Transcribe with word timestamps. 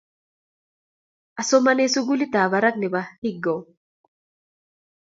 Asomane 1.41 1.83
sukulit 1.93 2.33
ab 2.41 2.49
barak 2.51 2.75
nebo 2.79 2.99
Hyogo 3.21 3.53